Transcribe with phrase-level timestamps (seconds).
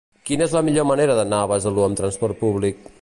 [0.27, 2.91] Quina és la millor manera d'anar a Besalú amb trasport públic?